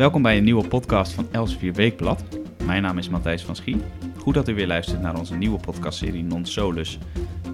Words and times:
Welkom 0.00 0.22
bij 0.22 0.36
een 0.36 0.44
nieuwe 0.44 0.68
podcast 0.68 1.12
van 1.12 1.26
Elsevier 1.30 1.72
Weekblad. 1.72 2.24
Mijn 2.64 2.82
naam 2.82 2.98
is 2.98 3.08
Matthijs 3.08 3.44
van 3.44 3.56
Schie. 3.56 3.76
Goed 4.16 4.34
dat 4.34 4.48
u 4.48 4.54
weer 4.54 4.66
luistert 4.66 5.00
naar 5.00 5.18
onze 5.18 5.36
nieuwe 5.36 5.60
podcastserie 5.60 6.22
Non 6.22 6.46
Solus. 6.46 6.98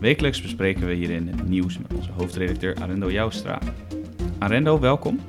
Wekelijks 0.01 0.43
bespreken 0.43 0.87
we 0.87 0.95
hierin 0.95 1.29
het 1.29 1.49
nieuws 1.49 1.79
met 1.79 1.95
onze 1.95 2.11
hoofdredacteur 2.17 2.75
Arendo 2.81 3.11
Joustra. 3.11 3.59
Arendo, 4.39 4.81
welkom. 4.81 5.21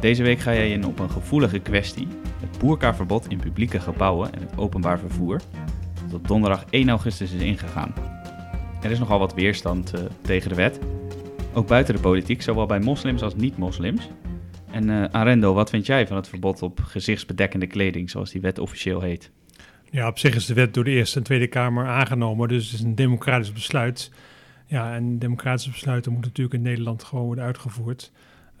Deze 0.00 0.22
week 0.22 0.38
ga 0.38 0.52
jij 0.52 0.70
in 0.70 0.86
op 0.86 0.98
een 0.98 1.10
gevoelige 1.10 1.58
kwestie: 1.58 2.08
het 2.40 2.58
boerkaverbod 2.58 3.28
in 3.28 3.38
publieke 3.38 3.80
gebouwen 3.80 4.34
en 4.34 4.40
het 4.40 4.58
openbaar 4.58 4.98
vervoer, 4.98 5.40
dat 6.10 6.26
donderdag 6.26 6.64
1 6.70 6.88
augustus 6.88 7.32
is 7.32 7.42
ingegaan. 7.42 7.94
Er 8.82 8.90
is 8.90 8.98
nogal 8.98 9.18
wat 9.18 9.34
weerstand 9.34 9.94
uh, 9.94 10.00
tegen 10.20 10.48
de 10.48 10.54
wet, 10.54 10.78
ook 11.52 11.66
buiten 11.66 11.94
de 11.94 12.00
politiek, 12.00 12.42
zowel 12.42 12.66
bij 12.66 12.80
moslims 12.80 13.22
als 13.22 13.34
niet-moslims. 13.34 14.08
En 14.72 14.88
uh, 14.88 15.04
Arendo, 15.10 15.54
wat 15.54 15.70
vind 15.70 15.86
jij 15.86 16.06
van 16.06 16.16
het 16.16 16.28
verbod 16.28 16.62
op 16.62 16.80
gezichtsbedekkende 16.80 17.66
kleding, 17.66 18.10
zoals 18.10 18.30
die 18.30 18.40
wet 18.40 18.58
officieel 18.58 19.00
heet? 19.00 19.30
Ja, 19.90 20.08
op 20.08 20.18
zich 20.18 20.34
is 20.34 20.46
de 20.46 20.54
wet 20.54 20.74
door 20.74 20.84
de 20.84 20.90
Eerste 20.90 21.18
en 21.18 21.24
Tweede 21.24 21.46
Kamer 21.46 21.86
aangenomen, 21.86 22.48
dus 22.48 22.64
het 22.64 22.74
is 22.74 22.80
een 22.80 22.94
democratisch 22.94 23.52
besluit. 23.52 24.10
Ja, 24.66 24.94
en 24.94 25.18
democratische 25.18 25.70
besluiten 25.70 26.12
moeten 26.12 26.30
natuurlijk 26.30 26.56
in 26.56 26.62
Nederland 26.62 27.04
gewoon 27.04 27.24
worden 27.24 27.44
uitgevoerd. 27.44 28.12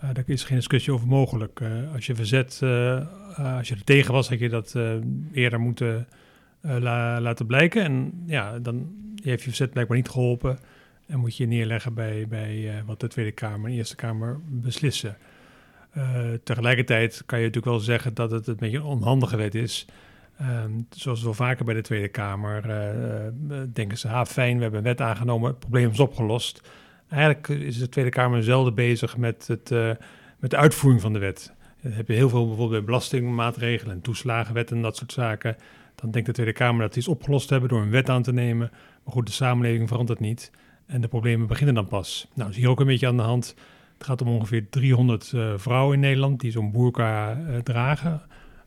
Uh, 0.04 0.10
daar 0.12 0.24
is 0.26 0.44
geen 0.44 0.56
discussie 0.56 0.92
over 0.92 1.06
mogelijk. 1.06 1.60
Uh, 1.60 1.92
als 1.94 2.06
je 2.06 2.14
verzet, 2.14 2.60
als 3.36 3.68
je 3.68 3.74
er 3.74 3.84
tegen 3.84 4.12
was, 4.12 4.28
had 4.28 4.38
je 4.38 4.48
dat 4.48 4.76
eerder 5.32 5.60
moeten 5.60 6.08
la 6.60 7.20
laten 7.20 7.46
blijken. 7.46 7.82
En 7.82 8.22
ja, 8.26 8.58
dan 8.58 8.94
heeft 9.22 9.42
je 9.42 9.48
verzet 9.48 9.70
blijkbaar 9.70 9.96
niet 9.96 10.08
geholpen. 10.08 10.58
En 11.06 11.18
moet 11.18 11.36
je 11.36 11.46
neerleggen 11.46 11.94
bij, 11.94 12.26
bij 12.28 12.82
wat 12.86 13.00
de 13.00 13.08
Tweede 13.08 13.32
Kamer 13.32 13.70
en 13.70 13.76
Eerste 13.76 13.96
Kamer 13.96 14.40
beslissen. 14.48 15.16
Tegelijkertijd 16.44 17.22
kan 17.26 17.38
je 17.38 17.44
natuurlijk 17.44 17.72
wel 17.72 17.84
zeggen 17.84 18.14
dat 18.14 18.30
het 18.30 18.46
een 18.46 18.56
beetje 18.56 18.76
een 18.76 18.84
onhandige 18.84 19.36
wet 19.36 19.54
is. 19.54 19.86
Um, 20.40 20.86
zoals 20.90 21.22
wel 21.22 21.34
vaker 21.34 21.64
bij 21.64 21.74
de 21.74 21.80
Tweede 21.80 22.08
Kamer 22.08 22.62
denken 23.72 23.98
ze, 23.98 24.08
ha 24.08 24.26
fijn, 24.26 24.56
we 24.56 24.62
hebben 24.62 24.80
een 24.80 24.86
wet 24.86 25.00
aangenomen, 25.00 25.50
het 25.50 25.58
probleem 25.58 25.90
is 25.90 26.00
opgelost. 26.00 26.60
Eigenlijk 27.08 27.48
is 27.48 27.78
de 27.78 27.88
Tweede 27.88 28.10
Kamer 28.10 28.42
zelden 28.42 28.74
bezig 28.74 29.16
met, 29.16 29.46
het, 29.46 29.70
met 30.38 30.50
de 30.50 30.56
uitvoering 30.56 31.02
van 31.02 31.12
de 31.12 31.18
wet. 31.18 31.54
Dan 31.82 31.92
heb 31.92 32.08
je 32.08 32.14
heel 32.14 32.28
veel 32.28 32.46
bijvoorbeeld 32.46 32.70
bij 32.70 32.84
belastingmaatregelen 32.84 33.94
en 33.94 34.00
toeslagenwet 34.00 34.70
en 34.70 34.82
dat 34.82 34.96
soort 34.96 35.12
zaken. 35.12 35.56
Dan 35.94 36.10
denkt 36.10 36.26
de 36.26 36.34
Tweede 36.34 36.52
Kamer 36.52 36.82
dat 36.82 36.92
die 36.92 37.02
is 37.02 37.08
opgelost 37.08 37.50
hebben 37.50 37.68
door 37.68 37.80
een 37.80 37.90
wet 37.90 38.08
aan 38.08 38.22
te 38.22 38.32
nemen. 38.32 38.70
Maar 39.04 39.14
goed, 39.14 39.26
de 39.26 39.32
samenleving 39.32 39.88
verandert 39.88 40.20
niet. 40.20 40.50
En 40.86 41.00
de 41.00 41.08
problemen 41.08 41.46
beginnen 41.46 41.74
dan 41.74 41.86
pas. 41.86 42.28
Nou, 42.34 42.50
is 42.50 42.56
hier 42.56 42.68
ook 42.68 42.80
een 42.80 42.86
beetje 42.86 43.06
aan 43.06 43.16
de 43.16 43.22
hand. 43.22 43.54
Het 44.02 44.10
gaat 44.10 44.22
om 44.22 44.34
ongeveer 44.34 44.68
300 44.68 45.32
uh, 45.34 45.52
vrouwen 45.56 45.94
in 45.94 46.00
Nederland 46.00 46.40
die 46.40 46.50
zo'n 46.50 46.72
boerka 46.72 47.36
uh, 47.36 47.58
dragen. 47.58 48.22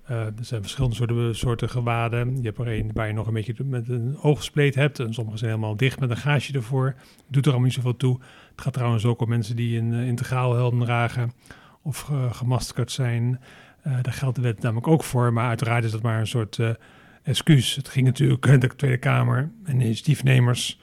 Uh, 0.09 0.17
er 0.17 0.33
zijn 0.41 0.61
verschillende 0.61 0.95
soorten, 0.95 1.36
soorten 1.36 1.69
gewaden. 1.69 2.38
Je 2.38 2.44
hebt 2.44 2.58
er 2.58 2.67
een 2.67 2.91
waar 2.94 3.08
je 3.08 3.14
nog 3.14 3.28
een 3.28 3.33
beetje 3.33 3.56
met 3.63 3.89
een 3.89 4.17
oogspleet 4.22 4.75
hebt. 4.75 5.00
En 5.00 5.13
sommige 5.13 5.38
zijn 5.38 5.52
helemaal 5.52 5.75
dicht 5.75 6.00
met 6.00 6.09
een 6.09 6.17
gaasje 6.17 6.53
ervoor. 6.53 6.95
Doet 7.28 7.45
er 7.45 7.52
allemaal 7.52 7.67
niet 7.67 7.75
zoveel 7.75 7.97
toe. 7.97 8.19
Het 8.52 8.61
gaat 8.61 8.73
trouwens 8.73 9.06
ook 9.06 9.22
om 9.22 9.30
mensen 9.30 9.56
die 9.56 9.80
een 9.80 9.94
integraal 9.94 10.56
helm 10.56 10.80
dragen 10.80 11.31
of 11.81 12.11
gemaskerd 12.31 12.91
zijn. 12.91 13.39
daar 13.83 14.13
geldt 14.13 14.36
de 14.36 14.41
wet 14.41 14.61
namelijk 14.61 14.88
ook 14.88 15.03
voor. 15.03 15.33
Maar 15.33 15.47
uiteraard 15.47 15.83
is 15.83 15.91
dat 15.91 16.02
maar 16.02 16.19
een 16.19 16.28
soort 16.28 16.59
excuus. 17.23 17.75
Het 17.75 17.89
ging 17.89 18.06
natuurlijk 18.06 18.41
de 18.61 18.75
Tweede 18.75 18.97
Kamer 18.97 19.52
en 19.63 19.80
initiatiefnemers 19.80 20.80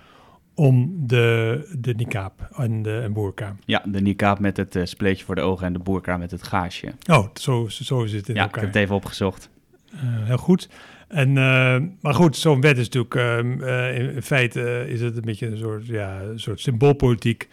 om 0.55 0.95
de, 1.06 1.69
de 1.78 1.95
niqab 1.95 2.48
en 2.56 2.83
de 2.83 3.00
en 3.00 3.12
boerka. 3.12 3.56
Ja, 3.64 3.83
de 3.86 4.00
niqab 4.00 4.39
met 4.39 4.56
het 4.56 4.77
uh, 4.77 4.84
spleetje 4.84 5.25
voor 5.25 5.34
de 5.34 5.41
ogen 5.41 5.67
en 5.67 5.72
de 5.72 5.78
boerka 5.78 6.17
met 6.17 6.31
het 6.31 6.42
gaasje. 6.42 6.92
Oh, 7.11 7.27
zo, 7.34 7.69
zo 7.69 8.03
is 8.03 8.12
het 8.12 8.28
in 8.28 8.34
ja, 8.34 8.42
elkaar. 8.42 8.56
ik 8.56 8.64
heb 8.64 8.75
het 8.75 8.83
even 8.83 8.95
opgezocht. 8.95 9.50
Uh, 9.95 10.00
heel 10.03 10.36
goed. 10.36 10.69
En, 11.08 11.28
uh, 11.28 11.77
maar 12.00 12.14
goed, 12.14 12.36
zo'n 12.36 12.61
wet 12.61 12.78
is 12.78 12.89
natuurlijk, 12.89 13.45
in, 13.45 14.14
in, 14.14 14.23
feite 14.23 14.85
is 14.89 15.01
het 15.01 15.17
een 15.17 15.23
beetje 15.23 15.46
een 15.46 15.58
soort, 15.58 15.86
ja, 15.86 16.20
een 16.20 16.41
soort 16.41 16.61
symboolpolitiek. 16.61 17.48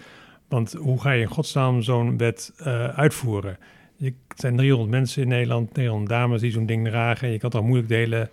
Want 0.48 0.74
hoe 0.74 1.02
ga 1.02 1.12
je 1.12 1.22
in 1.22 1.28
godsnaam 1.28 1.82
zo'n 1.82 2.18
wet 2.18 2.54
uitvoeren? 2.96 3.58
Je, 3.96 4.14
het 4.28 4.40
zijn 4.40 4.58
300 4.58 4.92
mensen 4.92 5.22
in 5.22 5.28
Nederland, 5.28 5.74
300 5.74 6.10
dames 6.10 6.42
die 6.42 6.52
zo'n 6.52 6.66
ding 6.66 6.88
dragen. 6.88 7.28
En 7.28 7.34
je 7.34 7.40
kan 7.40 7.50
toch 7.50 7.64
moeilijk 7.64 7.88
delen 7.88 8.30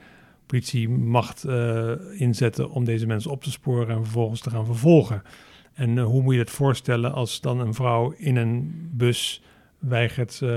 politie 0.47 0.89
macht 0.89 1.45
uh, 1.47 1.93
inzetten 2.17 2.71
om 2.71 2.85
deze 2.85 3.07
mensen 3.07 3.31
op 3.31 3.43
te 3.43 3.51
sporen 3.51 3.97
en 3.97 4.03
vervolgens 4.03 4.41
te 4.41 4.51
gaan 4.51 4.67
vervolgen. 4.67 5.23
En 5.75 5.97
uh, 5.97 6.05
hoe 6.05 6.23
moet 6.23 6.35
je 6.35 6.41
het 6.41 6.51
voorstellen 6.51 7.13
als 7.13 7.41
dan 7.41 7.61
een 7.61 7.75
vrouw 7.75 8.15
in 8.17 8.37
een 8.37 8.89
bus 8.93 9.43
weigert, 9.79 10.41
uh, 10.43 10.51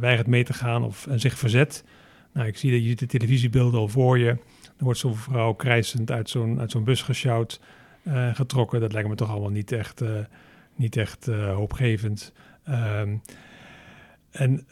weigert 0.00 0.26
mee 0.26 0.44
te 0.44 0.52
gaan 0.52 0.84
of 0.84 1.06
en 1.06 1.20
zich 1.20 1.38
verzet? 1.38 1.84
Nou, 2.32 2.46
ik 2.46 2.56
zie 2.56 2.72
dat 2.72 2.84
je 2.84 2.94
de 2.94 3.06
televisiebeelden 3.06 3.80
al 3.80 3.88
voor 3.88 4.18
je. 4.18 4.36
Dan 4.62 4.84
wordt 4.84 4.98
zo'n 4.98 5.16
vrouw 5.16 5.52
krijsend 5.52 6.10
uit 6.10 6.30
zo'n 6.30 6.60
uit 6.60 6.70
zo'n 6.70 6.84
bus 6.84 7.02
gesjouwd, 7.02 7.60
getrokken. 8.32 8.80
Dat 8.80 8.92
lijkt 8.92 9.08
me 9.08 9.14
toch 9.14 9.30
allemaal 9.30 9.50
niet 9.50 9.72
echt, 9.72 10.02
niet 10.76 10.96
echt 10.96 11.26
hoopgevend. 11.26 12.32
Um, 12.68 13.20
en, 14.30 14.66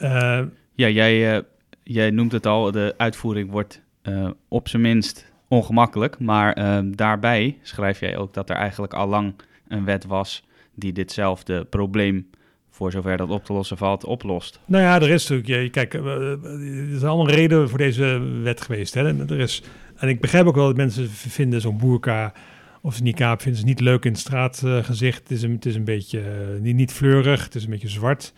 ja, 0.74 0.88
jij 0.88 1.44
jij 1.82 2.10
noemt 2.10 2.32
het 2.32 2.46
al, 2.46 2.70
de 2.70 2.94
uitvoering 2.96 3.50
wordt 3.50 3.82
uh, 4.02 4.30
op 4.48 4.68
zijn 4.68 4.82
minst 4.82 5.32
ongemakkelijk. 5.48 6.18
Maar 6.18 6.58
uh, 6.58 6.92
daarbij 6.94 7.58
schrijf 7.62 8.00
jij 8.00 8.16
ook 8.16 8.34
dat 8.34 8.50
er 8.50 8.56
eigenlijk 8.56 8.94
al 8.94 9.08
lang 9.08 9.34
een 9.68 9.84
wet 9.84 10.04
was 10.04 10.44
die 10.74 10.92
ditzelfde 10.92 11.64
probleem, 11.64 12.30
voor 12.70 12.90
zover 12.92 13.16
dat 13.16 13.30
op 13.30 13.44
te 13.44 13.52
lossen 13.52 13.76
valt, 13.76 14.04
oplost. 14.04 14.60
Nou 14.64 14.82
ja, 14.82 15.00
er 15.00 15.10
is 15.10 15.28
natuurlijk, 15.28 15.72
kijk, 15.72 15.94
uh, 15.94 16.04
er 16.06 16.98
zijn 16.98 17.10
allemaal 17.10 17.34
redenen 17.34 17.68
voor 17.68 17.78
deze 17.78 18.20
wet 18.42 18.60
geweest. 18.60 18.94
Hè? 18.94 19.26
Er 19.26 19.40
is, 19.40 19.62
en 19.96 20.08
ik 20.08 20.20
begrijp 20.20 20.46
ook 20.46 20.54
wel 20.54 20.66
dat 20.66 20.76
mensen 20.76 21.10
vinden 21.10 21.60
zo'n 21.60 21.78
boerka 21.78 22.32
of 22.80 23.02
niqab 23.02 23.40
vinden 23.40 23.60
ze 23.60 23.66
niet 23.66 23.80
leuk 23.80 24.04
in 24.04 24.10
het 24.10 24.20
straatgezicht. 24.20 25.18
het, 25.18 25.30
is 25.30 25.42
een, 25.42 25.52
het 25.52 25.66
is 25.66 25.74
een 25.74 25.84
beetje 25.84 26.22
niet, 26.60 26.76
niet 26.76 26.92
fleurig, 26.92 27.44
het 27.44 27.54
is 27.54 27.64
een 27.64 27.70
beetje 27.70 27.88
zwart. 27.88 28.32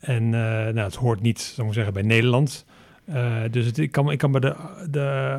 En 0.00 0.28
nou, 0.30 0.78
het 0.78 0.94
hoort 0.94 1.20
niet, 1.20 1.40
zou 1.40 1.68
ik 1.68 1.74
zeggen, 1.74 1.92
bij 1.92 2.02
Nederland. 2.02 2.64
Uh, 3.08 3.36
dus 3.50 3.66
het, 3.66 3.78
ik, 3.78 3.92
kan, 3.92 4.10
ik 4.10 4.18
kan 4.18 4.30
me 4.30 4.40
de, 4.40 4.54
de 4.90 5.38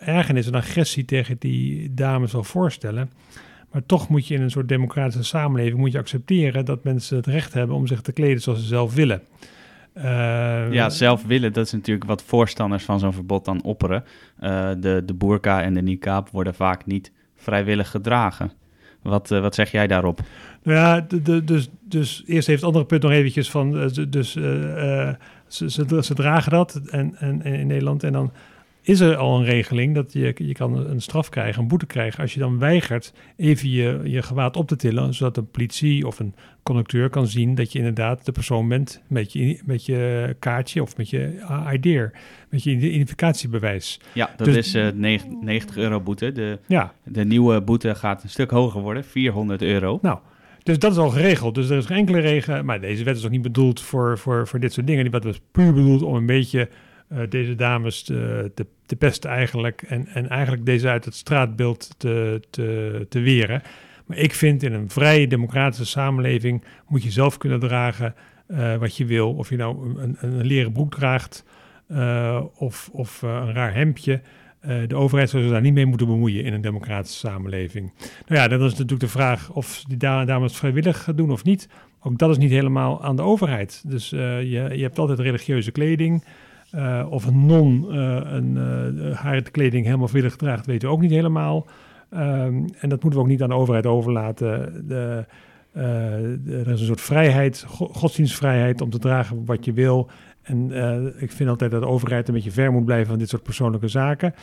ergernis 0.00 0.46
en 0.46 0.54
agressie 0.54 1.04
tegen 1.04 1.36
die 1.38 1.94
dames 1.94 2.32
wel 2.32 2.44
voorstellen. 2.44 3.10
Maar 3.72 3.86
toch 3.86 4.08
moet 4.08 4.26
je 4.26 4.34
in 4.34 4.42
een 4.42 4.50
soort 4.50 4.68
democratische 4.68 5.24
samenleving 5.24 5.78
moet 5.78 5.92
je 5.92 5.98
accepteren 5.98 6.64
dat 6.64 6.84
mensen 6.84 7.16
het 7.16 7.26
recht 7.26 7.52
hebben 7.52 7.76
om 7.76 7.86
zich 7.86 8.00
te 8.00 8.12
kleden 8.12 8.42
zoals 8.42 8.60
ze 8.60 8.66
zelf 8.66 8.94
willen. 8.94 9.22
Uh, 9.96 10.72
ja, 10.72 10.88
zelf 10.88 11.24
willen, 11.24 11.52
dat 11.52 11.66
is 11.66 11.72
natuurlijk 11.72 12.06
wat 12.06 12.22
voorstanders 12.22 12.84
van 12.84 12.98
zo'n 12.98 13.12
verbod 13.12 13.44
dan 13.44 13.62
opperen. 13.62 14.04
De, 14.80 15.02
de 15.04 15.14
burka 15.14 15.62
en 15.62 15.74
de 15.74 15.82
niqab 15.82 16.28
worden 16.30 16.54
vaak 16.54 16.86
niet 16.86 17.12
vrijwillig 17.36 17.90
gedragen. 17.90 18.52
Wat, 19.04 19.30
uh, 19.30 19.40
wat 19.40 19.54
zeg 19.54 19.70
jij 19.70 19.86
daarop? 19.86 20.20
Nou 20.62 20.78
ja, 20.78 21.00
de, 21.00 21.22
de, 21.22 21.44
dus, 21.44 21.68
dus 21.80 22.22
eerst 22.26 22.46
heeft 22.46 22.60
het 22.60 22.68
andere 22.68 22.84
punt 22.84 23.02
nog 23.02 23.12
eventjes 23.12 23.50
van... 23.50 23.90
dus 24.08 24.32
ze, 24.32 25.16
ze, 25.70 26.02
ze, 26.02 26.14
dragen 26.14 26.50
dat 26.50 26.74
en, 26.74 27.14
en, 27.18 27.42
in 27.42 27.66
Nederland. 27.66 28.02
En 28.02 28.12
dan 28.12 28.32
is 28.86 29.00
er 29.00 29.16
al 29.16 29.38
een 29.38 29.44
regeling 29.44 29.94
dat 29.94 30.12
je, 30.12 30.34
je 30.36 30.52
kan 30.52 30.76
een 30.76 31.02
straf 31.02 31.28
krijgen, 31.28 31.62
een 31.62 31.68
boete 31.68 31.86
krijgen, 31.86 32.20
als 32.20 32.34
je 32.34 32.40
dan 32.40 32.58
weigert 32.58 33.12
even 33.36 33.70
je, 33.70 34.00
je 34.04 34.22
gewaad 34.22 34.56
op 34.56 34.68
te 34.68 34.76
tillen, 34.76 35.14
zodat 35.14 35.36
een 35.36 35.50
politie 35.50 36.06
of 36.06 36.18
een 36.18 36.34
conducteur 36.62 37.10
kan 37.10 37.26
zien 37.26 37.54
dat 37.54 37.72
je 37.72 37.78
inderdaad 37.78 38.24
de 38.24 38.32
persoon 38.32 38.68
bent 38.68 39.02
met 39.06 39.32
je, 39.32 39.60
met 39.64 39.86
je 39.86 40.36
kaartje 40.38 40.82
of 40.82 40.96
met 40.96 41.10
je 41.10 41.44
ID, 41.72 42.10
met 42.50 42.62
je 42.62 42.70
identificatiebewijs. 42.70 44.00
Ja, 44.12 44.34
dat 44.36 44.46
dus, 44.46 44.56
is 44.56 44.74
uh, 44.74 44.88
90 45.40 45.76
euro 45.76 46.00
boete. 46.00 46.32
De, 46.32 46.58
ja. 46.66 46.92
de 47.04 47.24
nieuwe 47.24 47.60
boete 47.60 47.94
gaat 47.94 48.22
een 48.22 48.28
stuk 48.28 48.50
hoger 48.50 48.80
worden, 48.80 49.04
400 49.04 49.62
euro. 49.62 49.98
Nou, 50.02 50.18
dus 50.62 50.78
dat 50.78 50.92
is 50.92 50.98
al 50.98 51.10
geregeld. 51.10 51.54
Dus 51.54 51.70
er 51.70 51.76
is 51.76 51.86
geen 51.86 51.96
enkele 51.96 52.18
regen. 52.18 52.64
Maar 52.64 52.80
deze 52.80 53.04
wet 53.04 53.16
is 53.16 53.24
ook 53.24 53.30
niet 53.30 53.42
bedoeld 53.42 53.80
voor, 53.80 54.18
voor, 54.18 54.46
voor 54.46 54.60
dit 54.60 54.72
soort 54.72 54.86
dingen. 54.86 55.02
Die 55.02 55.12
wet 55.12 55.24
was 55.24 55.40
puur 55.52 55.72
bedoeld 55.72 56.02
om 56.02 56.14
een 56.14 56.26
beetje 56.26 56.68
deze 57.28 57.54
dames 57.54 58.02
te, 58.02 58.50
te, 58.54 58.66
te, 58.86 58.96
pesten 58.96 59.30
eigenlijk. 59.30 59.82
En, 59.82 60.06
en 60.06 60.28
eigenlijk 60.28 60.66
deze 60.66 60.88
uit 60.88 61.04
het 61.04 61.14
straatbeeld 61.14 61.94
te, 61.98 62.42
te, 62.50 63.06
te 63.08 63.20
weren. 63.20 63.62
Maar 64.06 64.18
ik 64.18 64.34
vind 64.34 64.62
in 64.62 64.72
een 64.72 64.90
vrije 64.90 65.26
democratische 65.26 65.86
samenleving 65.86 66.64
moet 66.88 67.02
je 67.02 67.10
zelf 67.10 67.38
kunnen 67.38 67.60
dragen 67.60 68.14
uh, 68.48 68.76
wat 68.76 68.96
je 68.96 69.04
wil. 69.04 69.32
Of 69.34 69.48
je 69.48 69.56
nou 69.56 70.00
een, 70.00 70.16
een 70.20 70.46
leren 70.46 70.72
broek 70.72 70.94
draagt 70.94 71.44
uh, 71.88 72.42
of, 72.56 72.88
of 72.92 73.22
een 73.22 73.52
raar 73.52 73.74
hemdje. 73.74 74.20
De 74.86 74.96
overheid 74.96 75.30
zou 75.30 75.42
zich 75.42 75.52
daar 75.52 75.60
niet 75.60 75.74
mee 75.74 75.86
moeten 75.86 76.06
bemoeien 76.06 76.44
in 76.44 76.52
een 76.52 76.60
democratische 76.60 77.18
samenleving. 77.18 77.92
Nou 78.26 78.40
ja, 78.40 78.48
dan 78.48 78.62
is 78.62 78.70
natuurlijk 78.70 79.00
de 79.00 79.08
vraag 79.08 79.50
of 79.50 79.84
die 79.88 79.96
dames 79.96 80.56
vrijwillig 80.56 81.08
doen 81.14 81.30
of 81.30 81.44
niet. 81.44 81.68
Ook 82.00 82.18
dat 82.18 82.30
is 82.30 82.38
niet 82.38 82.50
helemaal 82.50 83.02
aan 83.02 83.16
de 83.16 83.22
overheid. 83.22 83.82
Dus 83.86 84.10
je, 84.10 84.70
je 84.72 84.82
hebt 84.82 84.98
altijd 84.98 85.18
religieuze 85.18 85.70
kleding. 85.70 86.24
Uh, 86.74 87.06
of 87.10 87.26
een 87.26 87.46
non 87.46 87.94
een, 87.94 88.56
haar 89.14 89.42
kleding 89.42 89.84
helemaal 89.84 90.08
vrijwillig 90.08 90.36
draagt, 90.36 90.66
weten 90.66 90.88
we 90.88 90.94
ook 90.94 91.00
niet 91.00 91.10
helemaal. 91.10 91.66
Um, 92.14 92.64
en 92.78 92.88
dat 92.88 93.02
moeten 93.02 93.12
we 93.12 93.18
ook 93.18 93.26
niet 93.26 93.42
aan 93.42 93.48
de 93.48 93.54
overheid 93.54 93.86
overlaten. 93.86 94.84
De, 94.88 95.24
er 95.72 96.68
is 96.68 96.80
een 96.80 96.86
soort 96.86 97.00
vrijheid, 97.00 97.64
godsdienstvrijheid 97.68 98.80
om 98.80 98.90
te 98.90 98.98
dragen 98.98 99.44
wat 99.44 99.64
je 99.64 99.72
wil. 99.72 100.10
En 100.42 100.70
uh, 100.70 101.22
ik 101.22 101.32
vind 101.32 101.48
altijd 101.48 101.70
dat 101.70 101.80
de 101.80 101.88
overheid 101.88 102.28
een 102.28 102.34
beetje 102.34 102.50
ver 102.50 102.72
moet 102.72 102.84
blijven 102.84 103.06
van 103.06 103.18
dit 103.18 103.28
soort 103.28 103.42
persoonlijke 103.42 103.88
zaken. 103.88 104.34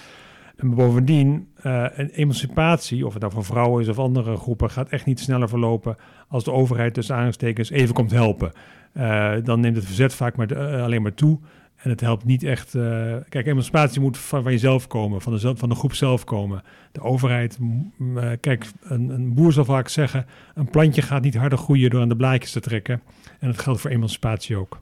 En 0.57 0.75
bovendien, 0.75 1.47
uh, 1.65 1.85
een 1.95 2.09
emancipatie, 2.09 3.05
of 3.05 3.13
het 3.13 3.21
nou 3.21 3.33
van 3.33 3.43
vrouwen 3.43 3.81
is 3.81 3.87
of 3.87 3.99
andere 3.99 4.35
groepen, 4.37 4.69
gaat 4.69 4.89
echt 4.89 5.05
niet 5.05 5.19
sneller 5.19 5.49
verlopen 5.49 5.95
als 6.27 6.43
de 6.43 6.51
overheid 6.51 6.93
tussen 6.93 7.15
aanstekens 7.15 7.69
even 7.69 7.93
komt 7.93 8.11
helpen. 8.11 8.51
Uh, 8.93 9.33
dan 9.43 9.59
neemt 9.59 9.75
het 9.75 9.85
verzet 9.85 10.13
vaak 10.13 10.35
maar 10.35 10.55
alleen 10.81 11.01
maar 11.01 11.13
toe. 11.13 11.39
En 11.81 11.89
het 11.89 12.01
helpt 12.01 12.25
niet 12.25 12.43
echt. 12.43 12.73
Uh, 12.73 13.15
kijk, 13.29 13.47
emancipatie 13.47 14.01
moet 14.01 14.17
van, 14.17 14.43
van, 14.43 14.51
jezelf 14.51 14.87
komen, 14.87 15.21
van 15.21 15.37
de, 15.37 15.55
van 15.55 15.69
de 15.69 15.75
groep 15.75 15.93
zelf 15.93 16.23
komen. 16.23 16.63
De 16.91 17.01
overheid, 17.01 17.57
uh, 17.99 18.29
kijk, 18.39 18.65
een, 18.81 19.09
een, 19.09 19.33
boer 19.33 19.53
zal 19.53 19.65
vaak 19.65 19.87
zeggen: 19.87 20.25
een 20.55 20.69
plantje 20.69 21.01
gaat 21.01 21.21
niet 21.21 21.35
harder 21.35 21.57
groeien 21.57 21.89
door 21.89 22.01
aan 22.01 22.09
de 22.09 22.15
blaadjes 22.15 22.51
te 22.51 22.59
trekken. 22.59 23.01
En 23.39 23.47
dat 23.47 23.59
geldt 23.59 23.81
voor 23.81 23.89
emancipatie 23.89 24.55
ook. 24.55 24.79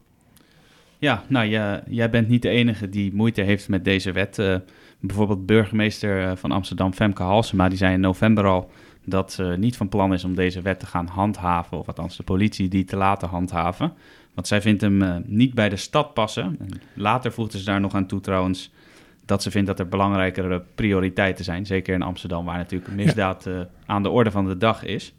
Ja, 0.98 1.24
nou, 1.28 1.48
jij 1.88 2.10
bent 2.10 2.28
niet 2.28 2.42
de 2.42 2.50
enige 2.50 2.90
die 2.90 3.14
moeite 3.14 3.42
heeft 3.42 3.70
met 3.70 3.84
deze 3.84 4.12
wet. 4.12 4.38
Uh, 4.38 4.56
bijvoorbeeld 5.00 5.46
burgemeester 5.46 6.38
van 6.38 6.52
Amsterdam, 6.52 6.94
Femke 6.94 7.24
Halsema, 7.24 7.70
die 7.70 7.78
zei 7.78 7.94
in 7.94 8.00
november 8.00 8.46
al 8.46 8.72
dat 9.06 9.32
ze 9.32 9.56
niet 9.58 9.78
van 9.78 9.90
plan 9.90 10.14
is 10.14 10.24
om 10.24 10.36
deze 10.36 10.62
wet 10.62 10.80
te 10.80 10.86
gaan 10.86 11.08
handhaven, 11.08 11.78
of 11.78 11.88
althans 11.88 12.18
de 12.18 12.24
politie 12.24 12.68
die 12.68 12.86
te 12.86 12.96
laten 12.96 13.28
handhaven. 13.28 13.94
Want 14.34 14.48
zij 14.48 14.62
vindt 14.62 14.82
hem 14.82 15.02
uh, 15.02 15.16
niet 15.26 15.54
bij 15.54 15.70
de 15.70 15.76
stad 15.76 16.14
passen. 16.14 16.58
Later 16.94 17.32
voegde 17.32 17.60
ze 17.60 17.66
daar 17.66 17.80
nog 17.80 17.94
aan 17.94 18.08
toe 18.08 18.20
trouwens 18.22 18.72
dat 19.26 19.44
ze 19.44 19.52
vindt 19.52 19.68
dat 19.68 19.80
er 19.80 19.88
belangrijkere 19.88 20.64
prioriteiten 20.76 21.46
zijn. 21.46 21.66
Zeker 21.66 21.94
in 21.94 22.02
Amsterdam, 22.02 22.46
waar 22.46 22.58
natuurlijk 22.58 22.94
misdaad 22.94 23.46
uh, 23.46 23.60
aan 23.86 24.04
de 24.04 24.10
orde 24.10 24.32
van 24.32 24.48
de 24.48 24.58
dag 24.58 24.84
is. 24.84 25.14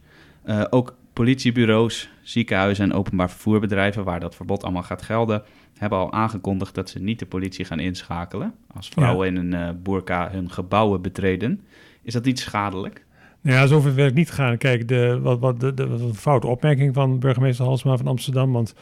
Uh, 0.45 0.65
ook 0.71 0.97
politiebureaus, 1.13 2.09
ziekenhuizen 2.23 2.85
en 2.85 2.93
openbaar 2.93 3.31
vervoerbedrijven, 3.31 4.05
waar 4.05 4.21
dat 4.21 4.35
verbod 4.35 4.63
allemaal 4.63 4.83
gaat 4.83 5.03
gelden, 5.03 5.43
hebben 5.79 5.99
al 5.99 6.13
aangekondigd 6.13 6.75
dat 6.75 6.91
ze 6.91 6.99
niet 6.99 7.19
de 7.19 7.27
politie 7.27 7.65
gaan 7.65 7.81
inschakelen 7.81 8.55
als 8.75 8.89
vrouwen 8.89 9.35
ja. 9.35 9.41
in 9.41 9.53
een 9.53 9.83
burka 9.83 10.31
hun 10.31 10.51
gebouwen 10.51 11.03
betreden. 11.03 11.61
Is 12.03 12.13
dat 12.13 12.25
niet 12.25 12.39
schadelijk? 12.39 13.05
Nou 13.43 13.57
ja, 13.57 13.67
zover 13.67 13.95
wil 13.95 14.07
ik 14.07 14.15
niet 14.15 14.31
gaan. 14.31 14.59
Kijk, 14.59 14.89
de, 14.89 15.19
wat, 15.21 15.39
wat, 15.39 15.61
de, 15.61 15.75
de, 15.75 15.83
een 15.83 16.15
foute 16.15 16.47
opmerking 16.47 16.95
van 16.95 17.19
burgemeester 17.19 17.65
Halsma 17.65 17.97
van 17.97 18.07
Amsterdam. 18.07 18.53
Want 18.53 18.75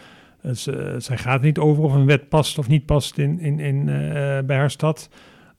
ze, 0.54 0.94
zij 0.98 1.16
gaat 1.16 1.42
niet 1.42 1.58
over 1.58 1.82
of 1.82 1.94
een 1.94 2.06
wet 2.06 2.28
past 2.28 2.58
of 2.58 2.68
niet 2.68 2.86
past 2.86 3.18
in, 3.18 3.40
in, 3.40 3.60
in, 3.60 3.76
uh, 3.76 4.38
bij 4.40 4.56
haar 4.56 4.70
stad. 4.70 5.10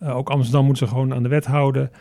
Uh, 0.04 0.16
ook 0.16 0.30
Amsterdam 0.30 0.66
moet 0.66 0.78
ze 0.78 0.88
gewoon 0.88 1.14
aan 1.14 1.24
de 1.24 1.30
wet 1.30 1.46
houden. 1.46 1.92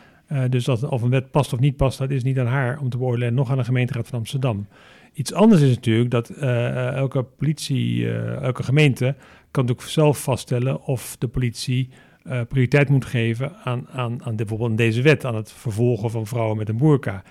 dus 0.49 0.65
dat, 0.65 0.83
of 0.83 1.01
een 1.01 1.09
wet 1.09 1.31
past 1.31 1.53
of 1.53 1.59
niet 1.59 1.75
past, 1.75 1.97
dat 1.97 2.09
is 2.09 2.23
niet 2.23 2.39
aan 2.39 2.45
haar 2.45 2.79
om 2.79 2.89
te 2.89 2.97
beoordelen. 2.97 3.33
Nog 3.33 3.51
aan 3.51 3.57
de 3.57 3.63
gemeenteraad 3.63 4.07
van 4.07 4.19
Amsterdam. 4.19 4.67
Iets 5.13 5.33
anders 5.33 5.61
is 5.61 5.75
natuurlijk 5.75 6.11
dat 6.11 6.29
elke 6.29 7.23
politie, 7.23 8.11
elke 8.41 8.63
gemeente 8.63 9.15
kan 9.51 9.65
natuurlijk 9.65 9.91
zelf 9.91 10.23
vaststellen 10.23 10.81
of 10.83 11.15
de 11.19 11.27
politie 11.27 11.89
uh, 12.29 12.41
prioriteit 12.47 12.89
moet 12.89 13.05
geven 13.05 13.55
aan, 13.63 13.87
aan, 13.91 14.23
aan 14.23 14.35
bijvoorbeeld 14.35 14.77
deze 14.77 15.01
wet, 15.01 15.25
aan 15.25 15.35
het 15.35 15.51
vervolgen 15.51 16.11
van 16.11 16.27
vrouwen 16.27 16.57
met 16.57 16.69
een 16.69 16.77
boerka. 16.77 17.23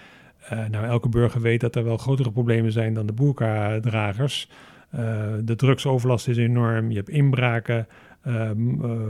Uh, 0.52 0.66
nou, 0.70 0.86
elke 0.86 1.08
burger 1.08 1.40
weet 1.40 1.60
dat 1.60 1.76
er 1.76 1.84
wel 1.84 1.96
grotere 1.96 2.30
problemen 2.30 2.72
zijn 2.72 2.94
dan 2.94 3.06
de 3.06 3.12
boerka-dragers. 3.12 4.50
Uh, 4.94 5.00
de 5.44 5.56
drugsoverlast 5.56 6.28
is 6.28 6.36
enorm, 6.36 6.90
je 6.90 6.96
hebt 6.96 7.08
inbraken. 7.08 7.86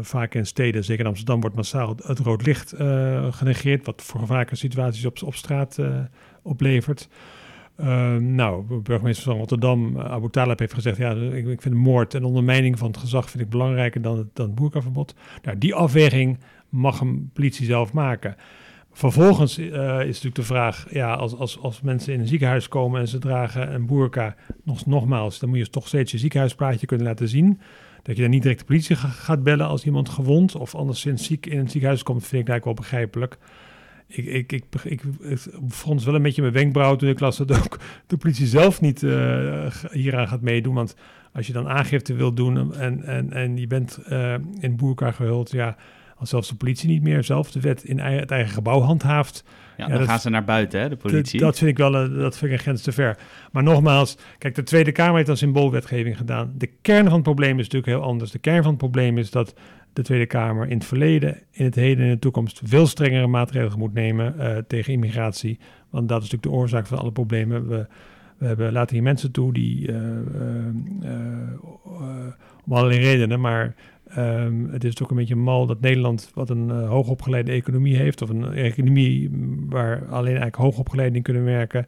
vaak 0.01 0.35
in 0.35 0.47
steden, 0.47 0.85
zeker 0.85 1.03
in 1.03 1.09
Amsterdam, 1.09 1.41
wordt 1.41 1.57
massaal 1.57 1.97
het 2.03 2.19
rood 2.19 2.47
licht 2.47 2.75
genegeerd, 3.31 3.87
wat 3.87 4.03
voor 4.03 4.21
gevaarlijke 4.21 4.57
situaties 4.57 5.05
op, 5.05 5.23
op 5.23 5.35
straat 5.35 5.79
oplevert. 6.43 7.09
Uh, 7.81 8.17
nou, 8.17 8.81
burgemeester 8.83 9.25
van 9.25 9.37
Rotterdam, 9.37 9.99
Abu 9.99 10.31
Talib, 10.31 10.59
heeft 10.59 10.75
gezegd: 10.75 10.97
ja, 10.97 11.11
ik, 11.11 11.47
ik 11.47 11.63
vind 11.63 11.75
moord 11.75 12.15
en 12.15 12.25
ondermijning 12.25 12.79
van 12.79 12.89
het 12.89 12.97
gezag 12.97 13.31
vind 13.31 13.43
ik 13.43 13.51
belangrijker 13.51 14.03
dan 14.03 14.19
het, 14.19 14.27
dan 14.33 14.47
het 14.47 14.55
boerkaverbod. 14.55 15.15
Nou, 15.43 15.59
die 15.59 15.75
afweging 15.75 16.39
mag 16.69 17.01
een 17.01 17.31
politie 17.33 17.67
zelf 17.67 17.93
maken. 17.93 18.37
Vervolgens 18.93 19.59
uh, 19.59 19.69
is 20.01 20.07
natuurlijk 20.07 20.35
de 20.35 20.43
vraag: 20.43 20.87
ja, 20.91 21.15
als, 21.15 21.37
als, 21.37 21.59
als 21.61 21.81
mensen 21.81 22.13
in 22.13 22.21
een 22.21 22.27
ziekenhuis 22.27 22.69
komen 22.69 23.01
en 23.01 23.09
ze 23.09 23.19
dragen 23.19 23.75
een 23.75 23.87
boerka, 23.87 24.37
nog, 24.65 24.87
nogmaals, 24.87 25.39
dan 25.39 25.49
moet 25.49 25.59
je 25.59 25.71
toch 25.71 25.87
steeds 25.87 26.13
je 26.13 26.19
ziekenhuisplaatje 26.19 26.87
kunnen 26.87 27.07
laten 27.07 27.29
zien. 27.29 27.61
Dat 28.03 28.17
je 28.17 28.23
dan 28.23 28.31
niet 28.31 28.43
direct 28.43 28.61
de 28.61 28.67
politie 28.67 28.97
gaat 28.97 29.43
bellen 29.43 29.67
als 29.67 29.85
iemand 29.85 30.09
gewond 30.09 30.55
of 30.55 30.75
anderszins 30.75 31.27
ziek 31.27 31.47
in 31.47 31.59
een 31.59 31.71
ziekenhuis 31.71 32.03
komt, 32.03 32.27
vind 32.27 32.43
ik 32.43 32.49
eigenlijk 32.49 32.65
wel 32.65 32.89
begrijpelijk 32.89 33.39
ik, 34.09 34.27
ik, 34.27 34.53
ik, 34.53 35.03
ik, 35.21 35.41
frons 35.69 36.05
wel 36.05 36.15
een 36.15 36.23
beetje 36.23 36.43
mijn 36.43 36.55
wenkbrauw 36.55 36.97
toen 36.97 37.09
ik 37.09 37.21
las 37.21 37.37
dat 37.37 37.65
ook 37.65 37.79
de 38.07 38.17
politie 38.17 38.47
zelf 38.47 38.81
niet 38.81 39.03
uh, 39.03 39.67
hieraan 39.91 40.29
gaat 40.29 40.41
meedoen. 40.41 40.75
Want 40.75 40.97
als 41.33 41.47
je 41.47 41.53
dan 41.53 41.69
aangifte 41.69 42.15
wil 42.15 42.35
doen 42.35 42.75
en, 42.75 43.05
en, 43.05 43.33
en 43.33 43.57
je 43.57 43.67
bent 43.67 43.99
uh, 44.09 44.35
in 44.61 44.77
boerka 44.77 45.11
gehuld, 45.11 45.51
ja, 45.51 45.77
als 46.17 46.29
zelfs 46.29 46.49
de 46.49 46.55
politie 46.55 46.89
niet 46.89 47.03
meer 47.03 47.25
zelf 47.25 47.51
de 47.51 47.61
wet 47.61 47.85
in 47.85 47.99
het 47.99 48.31
eigen 48.31 48.53
gebouw 48.53 48.81
handhaaft. 48.81 49.45
Ja, 49.77 49.89
dan 49.89 50.05
gaan 50.05 50.21
ze 50.21 50.31
naar 50.31 50.45
buiten, 50.45 50.81
hè, 50.81 50.89
de 50.89 50.97
politie. 50.97 51.41
Dat, 51.41 51.59
vind 51.59 51.71
ik 51.71 51.79
wel 51.79 51.95
een, 51.95 52.19
dat 52.19 52.39
vind 52.39 52.51
ik 52.51 52.57
een 52.57 52.63
grens 52.63 52.83
te 52.83 52.93
ver. 52.93 53.19
Maar 53.53 53.63
nogmaals, 53.63 54.17
kijk, 54.39 54.55
de 54.55 54.63
Tweede 54.63 54.93
Kamer 54.93 55.15
heeft 55.15 55.27
dan 55.27 55.37
symboolwetgeving 55.37 56.17
gedaan. 56.17 56.55
De 56.57 56.71
kern 56.83 57.05
van 57.05 57.13
het 57.13 57.23
probleem 57.23 57.59
is 57.59 57.65
natuurlijk 57.65 57.93
heel 57.93 58.03
anders. 58.03 58.31
De 58.31 58.39
kern 58.39 58.63
van 58.63 58.71
het 58.71 58.79
probleem 58.79 59.19
is 59.19 59.31
dat 59.31 59.55
de 59.99 60.05
Tweede 60.05 60.27
Kamer 60.27 60.69
in 60.69 60.77
het 60.77 60.87
verleden, 60.87 61.37
in 61.51 61.65
het 61.65 61.75
heden 61.75 61.99
en 61.99 62.05
in 62.05 62.15
de 62.15 62.19
toekomst 62.19 62.61
veel 62.65 62.87
strengere 62.87 63.27
maatregelen 63.27 63.79
moet 63.79 63.95
nemen 63.95 64.35
uh, 64.39 64.57
tegen 64.67 64.93
immigratie. 64.93 65.59
Want 65.91 66.09
dat 66.09 66.23
is 66.23 66.31
natuurlijk 66.31 66.53
de 66.53 66.61
oorzaak 66.61 66.87
van 66.87 66.99
alle 66.99 67.13
problemen. 67.13 67.69
We, 67.69 67.87
we 68.37 68.47
hebben, 68.47 68.73
laten 68.73 68.95
hier 68.95 69.05
mensen 69.05 69.31
toe 69.31 69.53
die 69.53 69.89
uh, 69.89 69.97
uh, 71.03 71.11
om 72.65 72.73
allerlei 72.73 73.01
redenen, 73.01 73.41
maar 73.41 73.75
um, 74.19 74.69
het 74.71 74.85
is 74.85 74.95
toch 74.95 75.11
een 75.11 75.17
beetje 75.17 75.37
mal 75.37 75.67
dat 75.67 75.81
Nederland, 75.81 76.31
wat 76.35 76.51
een 76.51 76.71
hoogopgeleide 76.71 77.53
economie 77.53 77.97
heeft, 77.97 78.23
of 78.23 78.29
een 78.29 78.53
economie 78.53 79.31
waar 79.69 80.07
alleen 80.07 80.27
eigenlijk 80.27 80.57
hoogopgeleiden 80.57 81.23
kunnen 81.23 81.45
werken, 81.45 81.87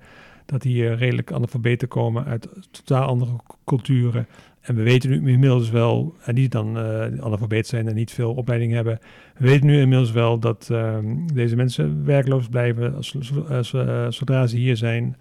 dat 0.50 0.62
hier 0.62 0.96
redelijk 0.96 1.32
analfabeten 1.32 1.88
komen 1.88 2.24
uit 2.24 2.48
totaal 2.70 3.06
andere 3.06 3.32
culturen. 3.64 4.26
En 4.60 4.74
we 4.74 4.82
weten 4.82 5.10
nu 5.10 5.32
inmiddels 5.32 5.70
wel, 5.70 6.14
en 6.24 6.34
die 6.34 6.48
dan 6.48 6.78
uh, 6.78 7.00
analfabeet 7.20 7.66
zijn 7.66 7.88
en 7.88 7.94
niet 7.94 8.10
veel 8.10 8.34
opleiding 8.34 8.72
hebben, 8.72 8.98
we 9.36 9.46
weten 9.46 9.66
nu 9.66 9.80
inmiddels 9.80 10.12
wel 10.12 10.38
dat 10.38 10.68
uh, 10.72 10.98
deze 11.34 11.56
mensen 11.56 12.04
werkloos 12.04 12.48
blijven 12.48 12.94
als, 12.94 13.16
als, 13.48 13.72
uh, 13.72 14.06
zodra 14.08 14.46
ze 14.46 14.56
hier 14.56 14.76
zijn, 14.76 15.16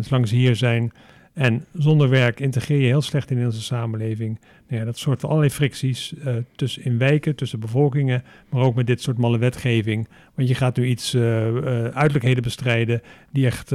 zolang 0.00 0.28
ze 0.28 0.34
hier 0.34 0.56
zijn. 0.56 0.92
En 1.38 1.64
zonder 1.72 2.08
werk 2.08 2.40
integreer 2.40 2.80
je 2.80 2.86
heel 2.86 3.02
slecht 3.02 3.30
in 3.30 3.44
onze 3.44 3.62
samenleving. 3.62 4.40
Nou 4.68 4.80
ja, 4.80 4.86
dat 4.86 4.98
soort 4.98 5.20
van 5.20 5.28
allerlei 5.28 5.52
fricties 5.52 6.14
tussen 6.56 6.84
in 6.84 6.98
wijken, 6.98 7.34
tussen 7.34 7.60
bevolkingen, 7.60 8.22
maar 8.48 8.62
ook 8.62 8.74
met 8.74 8.86
dit 8.86 9.02
soort 9.02 9.18
malle 9.18 9.38
wetgeving. 9.38 10.08
Want 10.34 10.48
je 10.48 10.54
gaat 10.54 10.76
nu 10.76 10.86
iets 10.86 11.16
uiterlijkheden 11.16 12.42
bestrijden 12.42 13.02
die 13.30 13.46
echt 13.46 13.72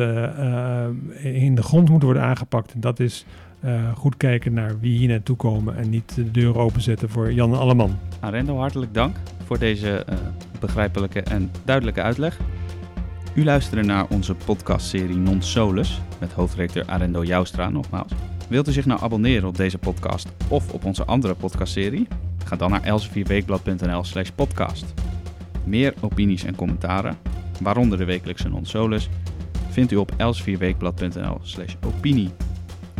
in 1.24 1.56
de 1.56 1.64
grond 1.64 1.90
moeten 1.90 2.08
worden 2.08 2.24
aangepakt. 2.24 2.74
En 2.74 2.80
dat 2.80 3.00
is 3.00 3.26
uh, 3.66 3.92
goed 3.96 4.18
kijken 4.18 4.54
naar 4.54 4.80
wie 4.80 4.98
hier 4.98 5.08
naartoe 5.08 5.36
komen 5.36 5.78
en 5.78 5.90
niet 5.90 6.16
de 6.16 6.32
deur 6.32 6.58
openzetten 6.58 7.10
voor 7.10 7.34
Jan 7.34 7.54
Alleman. 7.54 8.00
Arendo, 8.20 8.58
hartelijk 8.58 8.94
dank 8.94 9.16
voor 9.46 9.60
deze 9.60 10.06
uh, 10.10 10.16
begrijpelijke 10.60 11.22
en 11.22 11.52
duidelijke 11.66 12.02
uitleg. 12.02 12.40
U 13.36 13.44
luisterde 13.44 13.88
naar 13.88 14.08
onze 14.10 14.36
podcastserie 14.36 15.16
Non 15.16 15.42
Solus 15.42 16.02
met 16.20 16.32
hoofdredacteur 16.32 16.86
Arendo 16.86 17.24
Joustra 17.24 17.70
nogmaals. 17.70 18.12
Wilt 18.50 18.68
u 18.68 18.72
zich 18.72 18.86
nou 18.86 19.02
abonneren 19.02 19.48
op 19.48 19.58
deze 19.58 19.78
podcast 19.78 20.28
of 20.48 20.74
op 20.74 20.86
onze 20.86 21.06
andere 21.06 21.36
podcastserie? 21.36 22.08
Ga 22.46 22.56
dan 22.56 22.72
naar 22.72 22.84
elsevierweekblad.nl 22.84 24.04
slash 24.04 24.30
podcast. 24.30 24.94
Meer 25.64 25.94
opinies 26.02 26.44
en 26.44 26.56
commentaren, 26.56 27.18
waaronder 27.62 27.98
de 27.98 28.06
wekelijkse 28.06 28.50
Non 28.50 28.66
Solus, 28.66 29.10
vindt 29.70 29.92
u 29.92 29.96
op 29.96 30.12
elsevierweekblad.nl 30.18 31.38
slash 31.42 31.76
opinie. 31.86 32.30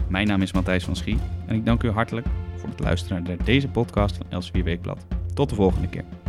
Mijn 0.08 0.28
naam 0.28 0.42
is 0.42 0.54
Matthijs 0.54 0.84
van 0.84 0.96
Schie 0.96 1.18
en 1.46 1.56
ik 1.56 1.66
dank 1.66 1.84
u 1.84 1.90
hartelijk 1.90 2.28
voor 2.56 2.70
het 2.70 2.80
luisteren 2.80 3.24
naar 3.24 3.44
deze 3.44 3.68
podcast 3.68 4.18
van 4.18 4.26
Elsevier 4.30 4.64
Weekblad. 4.64 5.06
Tot 5.34 5.50
de 5.50 5.56
volgende 5.56 5.88
keer. 5.88 6.23